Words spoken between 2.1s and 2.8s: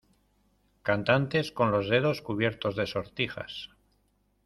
cubiertos